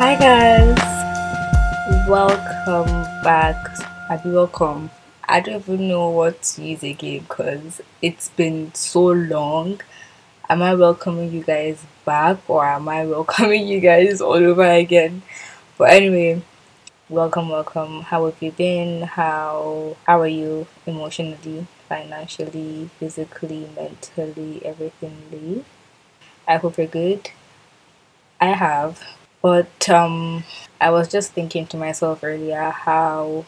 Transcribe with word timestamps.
Hi 0.00 0.16
guys, 0.16 0.78
welcome 2.08 3.04
back. 3.22 3.54
Be 4.24 4.30
welcome. 4.30 4.88
I 5.28 5.40
don't 5.40 5.56
even 5.56 5.88
know 5.88 6.08
what 6.08 6.42
to 6.42 6.62
use 6.62 6.82
again 6.82 7.26
because 7.28 7.82
it's 8.00 8.30
been 8.30 8.72
so 8.74 9.08
long. 9.08 9.82
Am 10.48 10.62
I 10.62 10.74
welcoming 10.74 11.30
you 11.30 11.42
guys 11.42 11.84
back 12.06 12.38
or 12.48 12.64
am 12.64 12.88
I 12.88 13.04
welcoming 13.14 13.68
you 13.68 13.78
guys 13.78 14.22
all 14.22 14.36
over 14.36 14.64
again? 14.64 15.20
But 15.76 15.90
anyway, 15.90 16.40
welcome, 17.10 17.50
welcome. 17.50 18.00
How 18.00 18.24
have 18.24 18.42
you 18.42 18.52
been? 18.52 19.02
How 19.02 19.98
how 20.06 20.22
are 20.22 20.26
you 20.26 20.66
emotionally, 20.86 21.66
financially, 21.90 22.88
physically, 22.98 23.68
mentally, 23.76 24.64
everythingly? 24.64 25.66
I 26.48 26.56
hope 26.56 26.78
you're 26.78 26.86
good. 26.86 27.28
I 28.40 28.52
have. 28.52 29.19
But 29.42 29.88
um, 29.88 30.44
I 30.80 30.90
was 30.90 31.08
just 31.08 31.32
thinking 31.32 31.66
to 31.68 31.76
myself 31.76 32.22
earlier 32.22 32.70
how 32.70 33.44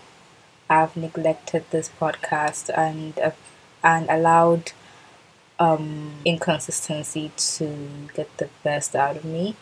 I've 0.70 0.96
neglected 0.96 1.64
this 1.70 1.90
podcast 2.00 2.70
and 2.76 3.18
uh, 3.18 3.32
and 3.84 4.08
allowed 4.10 4.72
um, 5.60 6.14
inconsistency 6.24 7.32
to 7.36 8.08
get 8.14 8.36
the 8.38 8.48
best 8.64 8.96
out 8.96 9.16
of 9.16 9.24
me, 9.24 9.56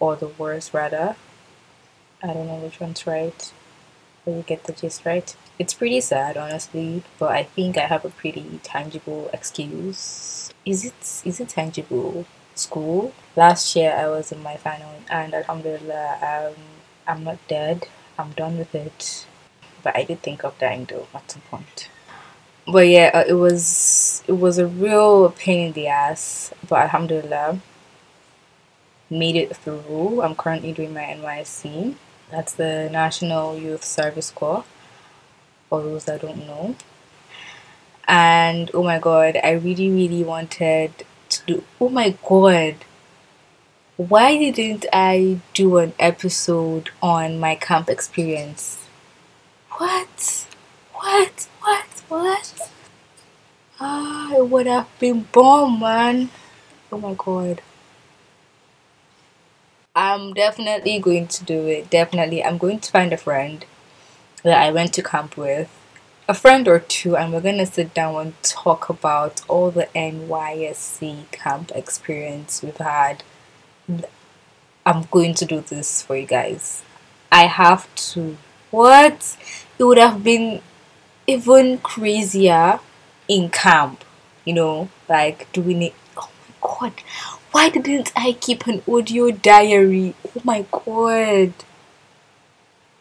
or 0.00 0.16
the 0.16 0.28
worst 0.28 0.74
rather. 0.74 1.16
I 2.22 2.28
don't 2.28 2.46
know 2.46 2.56
which 2.56 2.80
one's 2.80 3.06
right. 3.06 3.52
But 4.24 4.32
you 4.32 4.42
get 4.42 4.64
the 4.64 4.72
gist, 4.72 5.06
right? 5.06 5.34
It's 5.58 5.74
pretty 5.74 6.00
sad, 6.00 6.36
honestly, 6.36 7.04
but 7.18 7.32
I 7.32 7.44
think 7.44 7.78
I 7.78 7.86
have 7.86 8.04
a 8.04 8.10
pretty 8.10 8.60
tangible 8.62 9.30
excuse. 9.32 10.50
Is 10.66 10.84
it 10.86 11.22
is 11.24 11.40
it 11.40 11.48
tangible? 11.50 12.26
School. 12.60 13.12
Last 13.36 13.74
year 13.76 13.92
I 13.92 14.08
was 14.08 14.32
in 14.32 14.42
my 14.42 14.56
final, 14.56 14.92
and 15.10 15.34
Alhamdulillah, 15.34 16.18
um, 16.30 16.54
I'm 17.06 17.24
not 17.24 17.38
dead. 17.48 17.88
I'm 18.18 18.32
done 18.32 18.58
with 18.58 18.74
it. 18.74 19.26
But 19.82 19.96
I 19.96 20.04
did 20.04 20.22
think 20.22 20.44
of 20.44 20.58
dying 20.58 20.84
though 20.84 21.06
at 21.14 21.30
some 21.30 21.42
point. 21.50 21.88
But 22.66 22.88
yeah, 22.88 23.10
uh, 23.14 23.24
it 23.26 23.34
was 23.34 24.22
it 24.26 24.34
was 24.34 24.58
a 24.58 24.66
real 24.66 25.30
pain 25.30 25.68
in 25.68 25.72
the 25.72 25.88
ass. 25.88 26.52
But 26.68 26.80
Alhamdulillah, 26.80 27.60
made 29.10 29.36
it 29.36 29.56
through. 29.56 30.22
I'm 30.22 30.34
currently 30.34 30.72
doing 30.72 30.94
my 30.94 31.02
NYSC. 31.02 31.96
That's 32.30 32.52
the 32.52 32.88
National 32.92 33.58
Youth 33.58 33.84
Service 33.84 34.30
Corps. 34.30 34.64
For 35.68 35.82
those 35.82 36.04
that 36.06 36.22
don't 36.22 36.46
know. 36.46 36.76
And 38.06 38.70
oh 38.74 38.82
my 38.82 38.98
god, 38.98 39.38
I 39.42 39.52
really 39.52 39.90
really 39.90 40.24
wanted 40.24 40.92
do. 41.50 41.64
Oh 41.80 41.88
my 41.88 42.16
god, 42.26 42.76
why 43.96 44.36
didn't 44.38 44.86
I 44.92 45.40
do 45.54 45.78
an 45.78 45.92
episode 45.98 46.90
on 47.02 47.38
my 47.38 47.54
camp 47.54 47.88
experience? 47.88 48.86
What? 49.72 50.46
What? 50.94 51.48
What? 51.60 51.86
What? 52.08 52.70
Ah, 53.80 54.34
it 54.36 54.48
would 54.48 54.66
have 54.66 54.88
been 54.98 55.26
bomb, 55.32 55.80
man. 55.80 56.30
Oh 56.92 56.98
my 56.98 57.14
god. 57.14 57.62
I'm 59.94 60.34
definitely 60.34 60.98
going 60.98 61.26
to 61.28 61.44
do 61.44 61.66
it. 61.66 61.90
Definitely. 61.90 62.44
I'm 62.44 62.58
going 62.58 62.78
to 62.80 62.90
find 62.90 63.12
a 63.12 63.16
friend 63.16 63.64
that 64.42 64.62
I 64.62 64.70
went 64.70 64.94
to 64.94 65.02
camp 65.02 65.36
with, 65.36 65.68
a 66.30 66.34
friend 66.34 66.68
or 66.68 66.78
two, 66.78 67.16
and 67.16 67.32
we're 67.32 67.40
going 67.40 67.58
to 67.58 67.66
sit 67.66 67.92
down 67.92 68.14
and 68.14 68.42
talk 68.44 68.88
about 68.88 69.42
all 69.48 69.72
the 69.72 69.88
NYSC 69.96 71.28
camp 71.32 71.72
experience 71.74 72.62
we've 72.62 72.76
had. 72.76 73.24
I'm 74.86 75.08
going 75.10 75.34
to 75.34 75.44
do 75.44 75.60
this 75.60 76.02
for 76.02 76.14
you 76.14 76.26
guys. 76.26 76.84
I 77.32 77.46
have 77.46 77.92
to. 78.12 78.36
What? 78.70 79.36
It 79.76 79.82
would 79.82 79.98
have 79.98 80.22
been 80.22 80.62
even 81.26 81.78
crazier 81.78 82.78
in 83.26 83.50
camp, 83.50 84.04
you 84.44 84.52
know, 84.52 84.88
like 85.08 85.50
doing 85.50 85.82
it. 85.82 85.94
Oh 86.16 86.30
my 86.46 86.54
god, 86.60 86.92
why 87.50 87.70
didn't 87.70 88.12
I 88.14 88.34
keep 88.34 88.68
an 88.68 88.82
audio 88.86 89.32
diary? 89.32 90.14
Oh 90.24 90.40
my 90.44 90.64
god. 90.70 91.54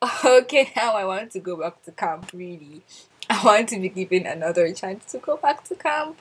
Okay, 0.26 0.72
now 0.78 0.94
I 0.96 1.04
want 1.04 1.32
to 1.32 1.40
go 1.40 1.58
back 1.58 1.84
to 1.84 1.92
camp, 1.92 2.32
really. 2.34 2.82
I 3.30 3.44
want 3.44 3.70
to 3.70 3.80
be 3.80 3.90
given 3.90 4.26
another 4.26 4.72
chance 4.74 5.06
to 5.12 5.20
go 5.20 5.38
back 5.38 5.64
to 5.66 5.76
camp. 5.76 6.20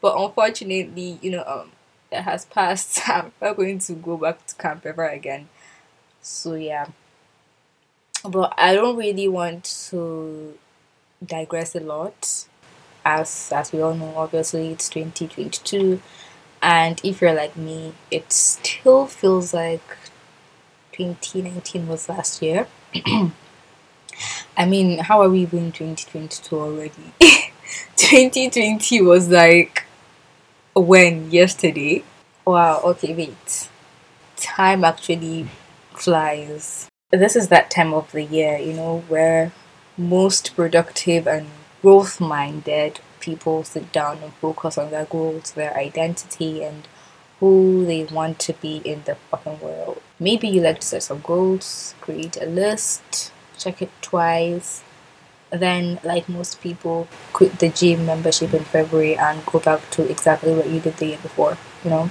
But 0.00 0.16
unfortunately, 0.18 1.18
you 1.22 1.30
know, 1.30 1.44
um, 1.46 1.72
it 2.10 2.22
has 2.22 2.44
passed. 2.44 3.00
I'm 3.08 3.32
not 3.40 3.56
going 3.56 3.78
to 3.80 3.92
go 3.94 4.16
back 4.16 4.46
to 4.46 4.54
camp 4.56 4.84
ever 4.84 5.06
again. 5.06 5.48
So 6.20 6.54
yeah. 6.54 6.86
But 8.24 8.54
I 8.56 8.74
don't 8.74 8.96
really 8.96 9.28
want 9.28 9.64
to 9.90 10.58
digress 11.24 11.74
a 11.74 11.80
lot. 11.80 12.46
As 13.04 13.52
as 13.54 13.70
we 13.70 13.82
all 13.82 13.94
know, 13.94 14.14
obviously 14.16 14.70
it's 14.70 14.88
2022 14.88 16.00
and 16.64 16.98
if 17.04 17.20
you're 17.20 17.34
like 17.34 17.56
me, 17.56 17.92
it 18.10 18.32
still 18.32 19.06
feels 19.06 19.52
like 19.52 19.82
2019 20.92 21.86
was 21.86 22.08
last 22.08 22.40
year. 22.40 22.66
I 24.56 24.66
mean, 24.66 24.98
how 24.98 25.20
are 25.22 25.28
we 25.28 25.40
even 25.40 25.72
2022 25.72 26.56
already? 26.58 27.12
2020 27.96 29.02
was 29.02 29.28
like 29.28 29.84
when? 30.74 31.30
Yesterday? 31.30 32.04
Wow, 32.46 32.80
okay, 32.84 33.14
wait. 33.14 33.68
Time 34.36 34.84
actually 34.84 35.48
flies. 35.94 36.88
This 37.10 37.36
is 37.36 37.48
that 37.48 37.70
time 37.70 37.94
of 37.94 38.10
the 38.12 38.22
year, 38.22 38.58
you 38.58 38.72
know, 38.72 39.04
where 39.08 39.52
most 39.96 40.54
productive 40.56 41.26
and 41.26 41.48
growth 41.82 42.20
minded 42.20 43.00
people 43.20 43.64
sit 43.64 43.90
down 43.92 44.18
and 44.22 44.34
focus 44.34 44.76
on 44.76 44.90
their 44.90 45.06
goals, 45.06 45.52
their 45.52 45.76
identity, 45.76 46.62
and 46.62 46.86
who 47.40 47.84
they 47.86 48.04
want 48.04 48.38
to 48.40 48.52
be 48.54 48.76
in 48.84 49.02
the 49.04 49.14
fucking 49.30 49.60
world. 49.60 50.00
Maybe 50.20 50.48
you 50.48 50.60
like 50.60 50.80
to 50.80 50.86
set 50.86 51.02
some 51.02 51.20
goals, 51.20 51.94
create 52.00 52.36
a 52.40 52.46
list, 52.46 53.32
check 53.58 53.82
it 53.82 53.90
twice, 54.02 54.82
then, 55.50 56.00
like 56.02 56.28
most 56.28 56.60
people, 56.60 57.08
quit 57.32 57.58
the 57.58 57.68
gym 57.68 58.06
membership 58.06 58.52
in 58.54 58.64
February 58.64 59.16
and 59.16 59.44
go 59.46 59.60
back 59.60 59.88
to 59.90 60.08
exactly 60.10 60.54
what 60.54 60.68
you 60.68 60.80
did 60.80 60.96
the 60.96 61.06
year 61.06 61.18
before, 61.22 61.56
you 61.84 61.90
know? 61.90 62.10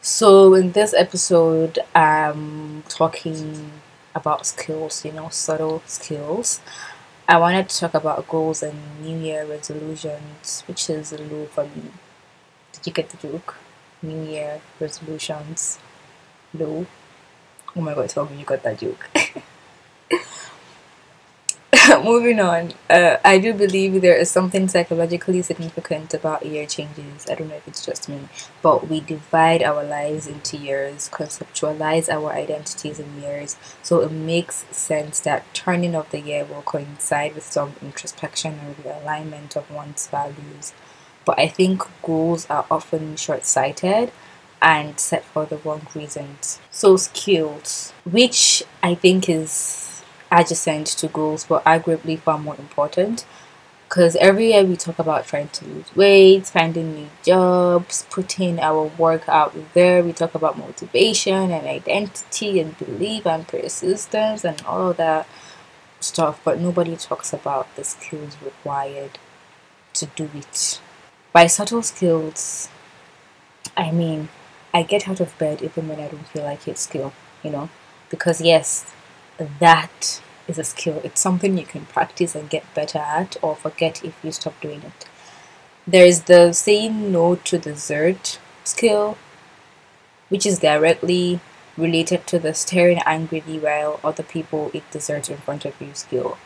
So, 0.00 0.54
in 0.54 0.72
this 0.72 0.94
episode, 0.94 1.80
I'm 1.94 2.82
talking 2.88 3.72
about 4.14 4.46
skills, 4.46 5.04
you 5.04 5.12
know, 5.12 5.28
subtle 5.28 5.82
skills. 5.86 6.60
I 7.28 7.36
wanted 7.38 7.68
to 7.68 7.78
talk 7.78 7.94
about 7.94 8.26
goals 8.28 8.62
and 8.62 8.78
New 9.02 9.18
Year 9.18 9.44
resolutions, 9.44 10.62
which 10.66 10.88
is 10.88 11.12
low 11.12 11.46
for 11.46 11.64
me. 11.64 11.90
Did 12.72 12.86
you 12.86 12.92
get 12.92 13.10
the 13.10 13.16
joke? 13.16 13.56
New 14.02 14.22
Year 14.22 14.60
resolutions, 14.80 15.78
low. 16.54 16.86
Oh 17.76 17.80
my 17.80 17.94
god, 17.94 18.08
tell 18.08 18.26
me 18.26 18.38
you 18.38 18.44
got 18.44 18.62
that 18.62 18.78
joke. 18.78 19.10
Moving 22.08 22.40
on, 22.40 22.72
uh, 22.88 23.18
I 23.22 23.36
do 23.36 23.52
believe 23.52 24.00
there 24.00 24.16
is 24.16 24.30
something 24.30 24.66
psychologically 24.66 25.42
significant 25.42 26.14
about 26.14 26.46
year 26.46 26.64
changes. 26.64 27.26
I 27.28 27.34
don't 27.34 27.48
know 27.48 27.56
if 27.56 27.68
it's 27.68 27.84
just 27.84 28.08
me, 28.08 28.30
but 28.62 28.88
we 28.88 29.00
divide 29.00 29.62
our 29.62 29.84
lives 29.84 30.26
into 30.26 30.56
years, 30.56 31.10
conceptualize 31.12 32.08
our 32.08 32.32
identities 32.32 32.98
in 32.98 33.20
years, 33.20 33.58
so 33.82 34.00
it 34.00 34.10
makes 34.10 34.64
sense 34.70 35.20
that 35.20 35.52
turning 35.52 35.94
of 35.94 36.10
the 36.10 36.20
year 36.20 36.46
will 36.46 36.62
coincide 36.62 37.34
with 37.34 37.44
some 37.44 37.74
introspection 37.82 38.54
or 38.54 38.82
realignment 38.82 39.54
of 39.54 39.70
one's 39.70 40.06
values. 40.06 40.72
But 41.26 41.38
I 41.38 41.46
think 41.46 41.82
goals 42.00 42.46
are 42.48 42.64
often 42.70 43.16
short 43.16 43.44
sighted 43.44 44.12
and 44.62 44.98
set 44.98 45.26
for 45.26 45.44
the 45.44 45.58
wrong 45.58 45.86
reasons. 45.94 46.58
So, 46.70 46.96
skills, 46.96 47.92
which 48.04 48.62
I 48.82 48.94
think 48.94 49.28
is 49.28 49.87
adjacent 50.30 50.86
to 50.86 51.08
goals 51.08 51.44
but 51.44 51.64
arguably 51.64 52.18
far 52.18 52.38
more 52.38 52.56
important 52.56 53.24
because 53.88 54.16
every 54.16 54.48
year 54.52 54.64
we 54.64 54.76
talk 54.76 54.98
about 54.98 55.26
trying 55.26 55.48
to 55.48 55.64
lose 55.64 55.96
weight, 55.96 56.46
finding 56.46 56.94
new 56.94 57.08
jobs, 57.22 58.06
putting 58.10 58.60
our 58.60 58.84
work 58.98 59.26
out 59.28 59.54
there. 59.72 60.02
We 60.04 60.12
talk 60.12 60.34
about 60.34 60.58
motivation 60.58 61.50
and 61.50 61.66
identity 61.66 62.60
and 62.60 62.76
belief 62.76 63.26
and 63.26 63.48
persistence 63.48 64.44
and 64.44 64.60
all 64.66 64.90
of 64.90 64.98
that 64.98 65.26
stuff, 66.00 66.40
but 66.44 66.60
nobody 66.60 66.96
talks 66.96 67.32
about 67.32 67.74
the 67.76 67.84
skills 67.84 68.36
required 68.44 69.18
to 69.94 70.06
do 70.06 70.30
it. 70.34 70.80
By 71.32 71.46
subtle 71.46 71.82
skills, 71.82 72.68
I 73.76 73.90
mean 73.90 74.28
I 74.74 74.82
get 74.82 75.08
out 75.08 75.20
of 75.20 75.36
bed 75.38 75.62
even 75.62 75.88
when 75.88 76.00
I 76.00 76.08
don't 76.08 76.28
feel 76.28 76.44
like 76.44 76.68
it's 76.68 76.82
skill, 76.82 77.12
you 77.42 77.50
know, 77.50 77.70
because 78.10 78.40
yes, 78.40 78.92
that 79.60 80.20
is 80.46 80.58
a 80.58 80.64
skill. 80.64 81.00
It's 81.04 81.20
something 81.20 81.58
you 81.58 81.66
can 81.66 81.86
practice 81.86 82.34
and 82.34 82.50
get 82.50 82.74
better 82.74 82.98
at 82.98 83.36
or 83.42 83.54
forget 83.56 84.04
if 84.04 84.14
you 84.22 84.32
stop 84.32 84.60
doing 84.60 84.82
it. 84.82 85.06
There 85.86 86.06
is 86.06 86.24
the 86.24 86.52
saying 86.52 87.12
no 87.12 87.36
to 87.36 87.58
dessert 87.58 88.38
skill, 88.64 89.16
which 90.28 90.44
is 90.44 90.58
directly 90.58 91.40
related 91.76 92.26
to 92.26 92.38
the 92.38 92.52
staring 92.52 92.98
angrily 93.06 93.58
while 93.58 94.00
other 94.02 94.22
people 94.22 94.70
eat 94.74 94.90
dessert 94.90 95.30
in 95.30 95.38
front 95.38 95.64
of 95.64 95.80
you 95.80 95.94
skill. 95.94 96.36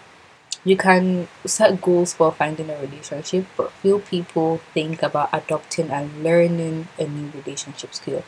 You 0.64 0.76
can 0.76 1.26
set 1.44 1.80
goals 1.80 2.12
for 2.12 2.30
finding 2.30 2.70
a 2.70 2.78
relationship, 2.78 3.46
but 3.56 3.72
few 3.72 3.98
people 3.98 4.58
think 4.74 5.02
about 5.02 5.30
adopting 5.32 5.90
and 5.90 6.22
learning 6.22 6.86
a 6.98 7.08
new 7.08 7.32
relationship 7.34 7.94
skill. 7.94 8.22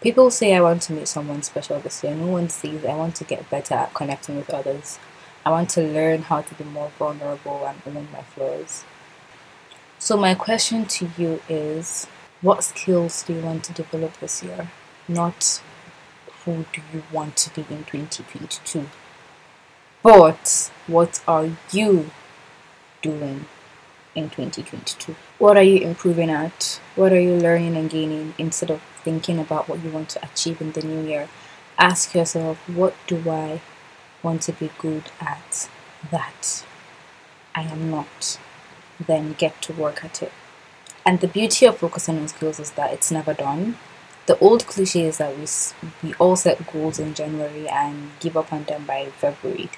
People 0.00 0.30
say 0.30 0.54
I 0.54 0.60
want 0.60 0.82
to 0.82 0.92
meet 0.92 1.08
someone 1.08 1.42
special 1.42 1.80
this 1.80 2.04
year. 2.04 2.14
No 2.14 2.28
one 2.28 2.48
says 2.48 2.84
I 2.84 2.94
want 2.94 3.16
to 3.16 3.24
get 3.24 3.50
better 3.50 3.74
at 3.74 3.94
connecting 3.94 4.36
with 4.36 4.50
others. 4.50 5.00
I 5.44 5.50
want 5.50 5.70
to 5.70 5.82
learn 5.82 6.22
how 6.22 6.42
to 6.42 6.54
be 6.54 6.62
more 6.62 6.92
vulnerable 6.98 7.66
and 7.66 7.96
own 7.96 8.06
my 8.12 8.22
flaws. 8.22 8.84
So, 9.98 10.16
my 10.16 10.36
question 10.36 10.84
to 10.84 11.10
you 11.18 11.40
is 11.48 12.06
what 12.42 12.62
skills 12.62 13.24
do 13.24 13.34
you 13.34 13.40
want 13.40 13.64
to 13.64 13.72
develop 13.72 14.16
this 14.20 14.44
year? 14.44 14.70
Not 15.08 15.60
who 16.44 16.64
do 16.72 16.80
you 16.92 17.02
want 17.10 17.36
to 17.38 17.50
be 17.50 17.62
in 17.62 17.82
2022, 17.82 18.88
but 20.04 20.70
what 20.86 21.20
are 21.26 21.50
you 21.72 22.12
doing 23.02 23.46
in 24.14 24.30
2022? 24.30 25.14
What 25.38 25.56
are 25.56 25.62
you 25.62 25.80
improving 25.80 26.30
at? 26.30 26.80
What 26.96 27.12
are 27.12 27.20
you 27.20 27.34
learning 27.34 27.76
and 27.76 27.90
gaining 27.90 28.34
instead 28.38 28.70
of 28.70 28.80
thinking 29.04 29.38
about 29.38 29.68
what 29.68 29.82
you 29.82 29.90
want 29.90 30.08
to 30.10 30.24
achieve 30.24 30.60
in 30.60 30.72
the 30.72 30.82
new 30.82 31.06
year? 31.08 31.28
Ask 31.78 32.14
yourself, 32.14 32.58
what 32.68 32.94
do 33.06 33.30
I 33.30 33.60
want 34.22 34.42
to 34.42 34.52
be 34.52 34.70
good 34.78 35.04
at 35.20 35.68
that 36.10 36.64
I 37.54 37.62
am 37.62 37.90
not? 37.90 38.38
Then 38.98 39.34
get 39.34 39.62
to 39.62 39.72
work 39.72 40.04
at 40.04 40.22
it. 40.22 40.32
And 41.06 41.20
the 41.20 41.28
beauty 41.28 41.64
of 41.66 41.78
focusing 41.78 42.18
on 42.18 42.28
skills 42.28 42.60
is 42.60 42.72
that 42.72 42.92
it's 42.92 43.10
never 43.10 43.32
done. 43.32 43.78
The 44.26 44.38
old 44.40 44.66
cliche 44.66 45.04
is 45.04 45.18
that 45.18 45.38
we, 45.38 45.46
we 46.02 46.14
all 46.16 46.36
set 46.36 46.70
goals 46.70 46.98
in 46.98 47.14
January 47.14 47.66
and 47.66 48.10
give 48.20 48.36
up 48.36 48.52
on 48.52 48.64
them 48.64 48.84
by 48.84 49.06
February. 49.06 49.70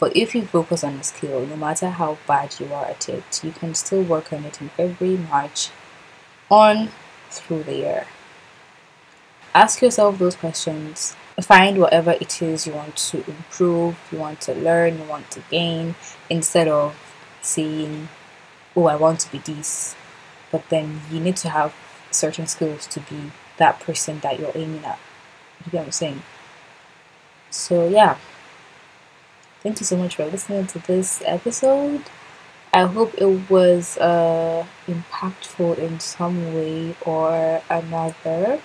But 0.00 0.16
if 0.16 0.34
you 0.34 0.42
focus 0.46 0.82
on 0.82 0.94
a 0.94 1.04
skill, 1.04 1.46
no 1.46 1.56
matter 1.56 1.90
how 1.90 2.16
bad 2.26 2.58
you 2.58 2.72
are 2.72 2.86
at 2.86 3.08
it, 3.10 3.44
you 3.44 3.52
can 3.52 3.74
still 3.74 4.02
work 4.02 4.32
on 4.32 4.44
it 4.44 4.60
in 4.60 4.70
February, 4.70 5.18
March, 5.18 5.68
on 6.50 6.88
through 7.28 7.64
the 7.64 7.76
year. 7.76 8.06
Ask 9.54 9.82
yourself 9.82 10.18
those 10.18 10.36
questions. 10.36 11.14
Find 11.42 11.78
whatever 11.78 12.12
it 12.12 12.40
is 12.40 12.66
you 12.66 12.72
want 12.72 12.96
to 12.96 13.18
improve, 13.18 13.98
you 14.10 14.18
want 14.18 14.40
to 14.42 14.54
learn, 14.54 14.98
you 14.98 15.04
want 15.04 15.30
to 15.32 15.42
gain, 15.50 15.94
instead 16.30 16.66
of 16.66 16.96
saying, 17.42 18.08
Oh, 18.74 18.86
I 18.86 18.96
want 18.96 19.20
to 19.20 19.32
be 19.32 19.38
this. 19.38 19.94
But 20.50 20.68
then 20.70 21.02
you 21.10 21.20
need 21.20 21.36
to 21.38 21.50
have 21.50 21.74
certain 22.10 22.46
skills 22.46 22.86
to 22.88 23.00
be 23.00 23.32
that 23.58 23.80
person 23.80 24.20
that 24.20 24.38
you're 24.38 24.52
aiming 24.54 24.84
at. 24.84 24.98
You 25.64 25.72
get 25.72 25.78
what 25.78 25.86
I'm 25.86 25.92
saying? 25.92 26.22
So, 27.50 27.88
yeah. 27.88 28.16
Thank 29.62 29.78
you 29.80 29.84
so 29.84 29.98
much 29.98 30.16
for 30.16 30.24
listening 30.24 30.66
to 30.68 30.78
this 30.78 31.22
episode. 31.26 32.04
I 32.72 32.86
hope 32.86 33.12
it 33.18 33.50
was 33.50 33.98
uh, 33.98 34.64
impactful 34.86 35.76
in 35.76 36.00
some 36.00 36.54
way 36.54 36.94
or 37.04 37.60
another. 37.68 38.60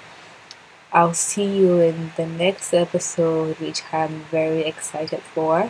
I'll 0.93 1.13
see 1.13 1.57
you 1.57 1.81
in 1.81 2.13
the 2.15 2.25
next 2.25 2.73
episode, 2.73 3.59
which 3.59 3.81
I'm 3.91 4.21
very 4.31 4.61
excited 4.63 5.21
for. 5.21 5.69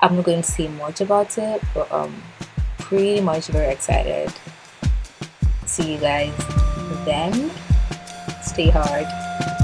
I'm 0.00 0.14
not 0.14 0.24
going 0.24 0.42
to 0.42 0.48
say 0.48 0.68
much 0.68 1.00
about 1.00 1.36
it, 1.36 1.60
but 1.74 1.90
um, 1.90 2.22
pretty 2.78 3.20
much 3.20 3.48
very 3.48 3.72
excited. 3.72 4.32
See 5.66 5.94
you 5.94 5.98
guys 5.98 6.32
then. 7.04 7.50
Stay 8.44 8.70
hard. 8.70 9.57